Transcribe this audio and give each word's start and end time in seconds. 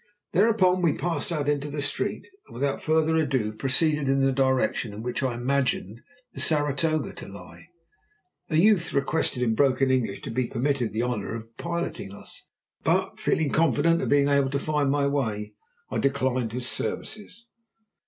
Thereupon 0.31 0.81
we 0.81 0.93
passed 0.93 1.31
out 1.31 1.47
into 1.47 1.69
the 1.69 1.79
street, 1.79 2.27
and 2.47 2.55
without 2.55 2.81
further 2.81 3.15
ado 3.17 3.53
proceeded 3.53 4.09
in 4.09 4.19
the 4.19 4.31
direction 4.31 4.93
in 4.93 5.03
which 5.03 5.21
I 5.21 5.35
imagined 5.35 6.01
the 6.33 6.39
Saratoga 6.39 7.13
to 7.13 7.27
lie. 7.27 7.67
A 8.49 8.55
youth 8.57 8.93
requested, 8.93 9.43
in 9.43 9.53
broken 9.53 9.91
English, 9.91 10.21
to 10.23 10.31
be 10.31 10.47
permitted 10.47 10.91
the 10.91 11.03
honour 11.03 11.35
of 11.35 11.55
piloting 11.57 12.11
us, 12.15 12.49
but 12.83 13.19
feeling 13.19 13.51
confident 13.51 14.01
of 14.01 14.09
being 14.09 14.27
able 14.27 14.49
to 14.49 14.57
find 14.57 14.89
my 14.89 15.05
way 15.05 15.53
I 15.91 15.99
declined 15.99 16.51
his 16.53 16.67
services. 16.67 17.45